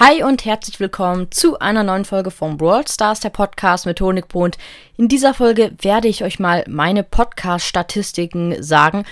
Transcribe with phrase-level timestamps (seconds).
[0.00, 4.56] Hi und herzlich willkommen zu einer neuen Folge vom Brawl Stars, der Podcast mit Honigbrot.
[4.96, 9.02] In dieser Folge werde ich euch mal meine Podcast-Statistiken sagen.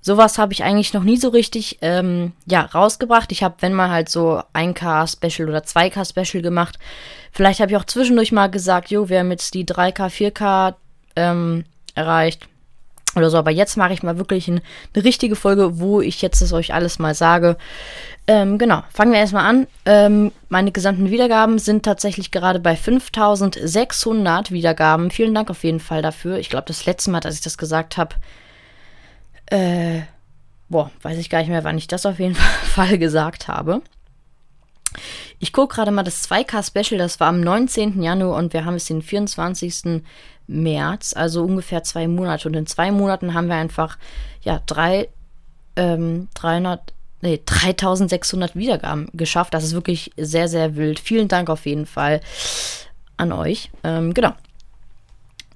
[0.00, 3.30] Sowas habe ich eigentlich noch nie so richtig ähm, ja, rausgebracht.
[3.30, 6.80] Ich habe, wenn mal halt so 1K-Special oder 2K-Special gemacht.
[7.30, 10.74] Vielleicht habe ich auch zwischendurch mal gesagt, jo, wir haben jetzt die 3K, 4K
[11.14, 11.64] ähm,
[11.94, 12.48] erreicht
[13.16, 13.38] oder so.
[13.38, 14.60] Aber jetzt mache ich mal wirklich ein,
[14.94, 17.56] eine richtige Folge, wo ich jetzt das euch alles mal sage.
[18.26, 19.66] Ähm, genau, fangen wir erstmal an.
[19.84, 25.10] Ähm, meine gesamten Wiedergaben sind tatsächlich gerade bei 5600 Wiedergaben.
[25.10, 26.38] Vielen Dank auf jeden Fall dafür.
[26.38, 28.14] Ich glaube, das letzte Mal, dass ich das gesagt habe,
[29.46, 30.02] äh,
[30.68, 32.34] boah, weiß ich gar nicht mehr, wann ich das auf jeden
[32.74, 33.82] Fall gesagt habe.
[35.38, 38.02] Ich gucke gerade mal das 2K-Special, das war am 19.
[38.02, 40.02] Januar und wir haben es den 24.
[40.46, 42.48] März, also ungefähr zwei Monate.
[42.48, 43.98] Und in zwei Monaten haben wir einfach,
[44.42, 45.08] ja, drei,
[45.76, 49.54] ähm, 300, nee, 3600 Wiedergaben geschafft.
[49.54, 51.00] Das ist wirklich sehr, sehr wild.
[51.00, 52.20] Vielen Dank auf jeden Fall
[53.16, 53.70] an euch.
[53.82, 54.32] Ähm, genau.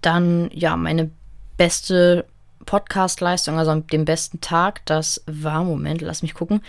[0.00, 1.10] Dann, ja, meine
[1.56, 2.24] beste
[2.64, 6.62] Podcast-Leistung, also den besten Tag, das war, Moment, lass mich gucken.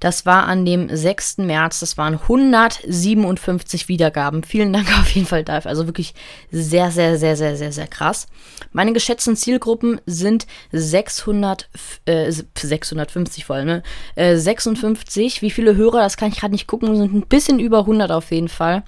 [0.00, 1.38] Das war an dem 6.
[1.38, 1.80] März.
[1.80, 4.42] Das waren 157 Wiedergaben.
[4.42, 5.70] Vielen Dank auf jeden Fall dafür.
[5.70, 6.14] Also wirklich
[6.50, 8.26] sehr, sehr, sehr, sehr, sehr, sehr krass.
[8.72, 11.68] Meine geschätzten Zielgruppen sind 600,
[12.06, 13.82] äh, 650 vor allem, ne?
[14.14, 15.42] Äh, 56.
[15.42, 18.30] Wie viele Hörer, das kann ich gerade nicht gucken, sind ein bisschen über 100 auf
[18.30, 18.82] jeden Fall.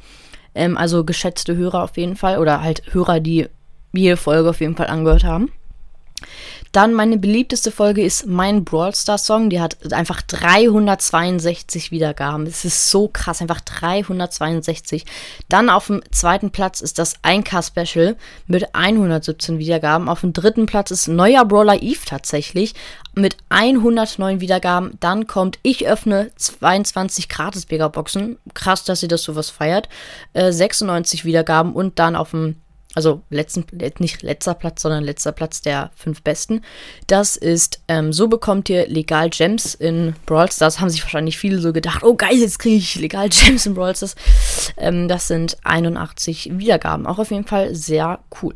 [0.54, 2.38] Ähm, also geschätzte Hörer auf jeden Fall.
[2.38, 3.48] Oder halt Hörer, die
[3.92, 5.50] jede Folge auf jeden Fall angehört haben.
[6.72, 9.48] Dann meine beliebteste Folge ist mein Brawl Stars Song.
[9.48, 12.46] Die hat einfach 362 Wiedergaben.
[12.46, 15.04] Es ist so krass, einfach 362.
[15.48, 20.08] Dann auf dem zweiten Platz ist das 1K Special mit 117 Wiedergaben.
[20.08, 22.74] Auf dem dritten Platz ist neuer Brawler Eve tatsächlich
[23.14, 24.98] mit 109 Wiedergaben.
[25.00, 28.38] Dann kommt Ich öffne 22 gratis Boxen.
[28.52, 29.88] Krass, dass ihr das sowas feiert.
[30.34, 32.56] Äh, 96 Wiedergaben und dann auf dem
[32.96, 33.66] also letzten,
[33.98, 36.62] nicht letzter Platz, sondern letzter Platz der fünf besten.
[37.06, 40.80] Das ist, ähm, so bekommt ihr legal Gems in Brawl Stars.
[40.80, 43.94] Haben sich wahrscheinlich viele so gedacht, oh geil, jetzt kriege ich legal Gems in Brawl
[43.94, 44.14] Stars.
[44.78, 47.06] Ähm, das sind 81 Wiedergaben.
[47.06, 48.54] Auch auf jeden Fall sehr cool.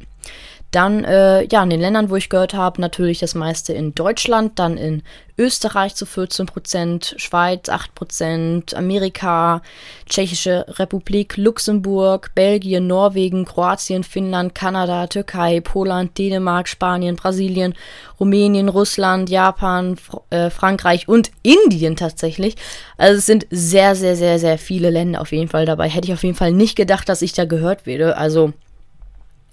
[0.71, 4.59] Dann, äh, ja, in den Ländern, wo ich gehört habe, natürlich das meiste in Deutschland,
[4.59, 5.03] dann in
[5.37, 9.63] Österreich zu 14%, Schweiz 8%, Amerika,
[10.07, 17.75] Tschechische Republik, Luxemburg, Belgien, Norwegen, Kroatien, Finnland, Kanada, Türkei, Poland, Dänemark, Spanien, Brasilien,
[18.21, 22.57] Rumänien, Russland, Japan, Fr äh, Frankreich und Indien tatsächlich.
[22.99, 25.89] Also es sind sehr, sehr, sehr, sehr viele Länder auf jeden Fall dabei.
[25.89, 28.17] Hätte ich auf jeden Fall nicht gedacht, dass ich da gehört werde.
[28.19, 28.53] Also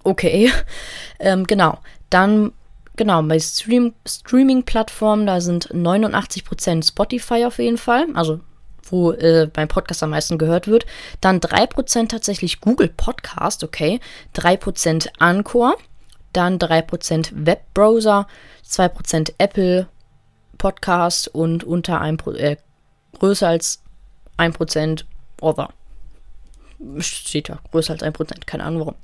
[0.07, 0.51] okay.
[1.19, 1.79] Ähm, genau.
[2.09, 2.53] Dann,
[2.95, 8.07] genau, bei Stream Streaming-Plattformen, da sind 89% Spotify auf jeden Fall.
[8.13, 8.39] Also
[8.91, 10.85] wo äh, beim Podcast am meisten gehört wird.
[11.21, 13.99] Dann 3% tatsächlich Google Podcast, okay.
[14.35, 15.75] 3% Anchor.
[16.33, 18.27] Dann 3% Webbrowser.
[18.65, 19.87] 2% Apple
[20.57, 22.57] Podcast und unter 1%, äh,
[23.19, 23.81] größer als
[24.37, 25.05] 1%
[25.41, 25.69] Other.
[26.99, 28.95] Steht ja, größer als 1%, keine Ahnung warum.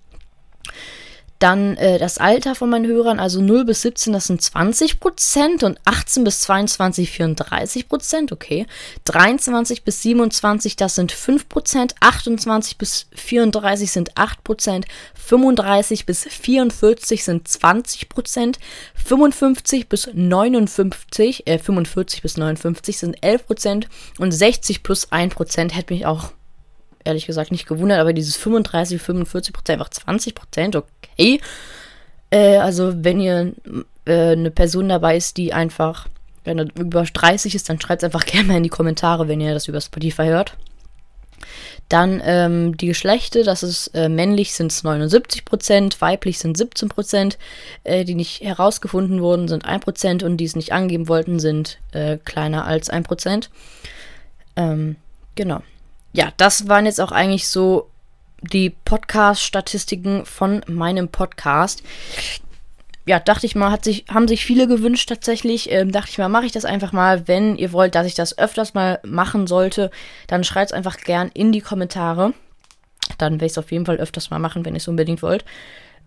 [1.44, 5.63] Dann äh, das Alter von meinen Hörern, also 0 bis 17, das sind 20 Prozent
[5.63, 8.66] und 18 bis 22 34 Prozent, okay.
[9.03, 11.96] 23 bis 27, das sind 5 Prozent.
[12.00, 14.85] 28 bis 34 sind 8 Prozent.
[15.16, 18.57] 35 bis 44 sind 20 Prozent.
[18.96, 23.90] 55 bis 59, äh, 45 bis 59 sind 11 Prozent.
[24.18, 26.31] Und 60 plus 1 Prozent hätte mich auch
[27.03, 31.40] ehrlich gesagt nicht gewundert, aber dieses 35, 45 Prozent, einfach 20 Prozent, okay.
[32.30, 33.53] Äh, also wenn ihr
[34.06, 36.08] äh, eine Person dabei ist, die einfach,
[36.44, 39.41] wenn er über 30 ist, dann schreibt es einfach gerne mal in die Kommentare, wenn
[39.41, 40.58] ihr das über Spotify hört.
[41.90, 47.38] Dann ähm, die Geschlechter, das ist äh, männlich sind es 79%, weiblich sind 17%,
[47.84, 52.18] äh, die nicht herausgefunden wurden, sind 1% und die es nicht angeben wollten, sind äh,
[52.18, 53.50] kleiner als 1%.
[54.56, 54.96] Ähm,
[55.35, 55.62] genau
[56.13, 57.90] ja, das waren jetzt auch eigentlich so
[58.41, 61.84] die Podcast-Statistiken von meinem Podcast.
[63.05, 65.72] Ja, dachte ich mal, hat sich, haben sich viele gewünscht tatsächlich.
[65.72, 67.28] Ähm, dachte ich mal, mache ich das einfach mal.
[67.28, 69.91] Wenn ihr wollt, dass ich das öfters mal machen sollte,
[70.28, 72.34] dann schreibt es einfach gern in die Kommentare.
[73.17, 75.43] Dann werde ich es auf jeden Fall öfters mal machen, wenn ihr es unbedingt wollt.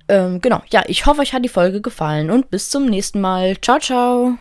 [0.09, 3.61] Ähm, genau, ja, ich hoffe, euch hat die Folge gefallen und bis zum nächsten Mal.
[3.61, 4.39] Ciao, ciao.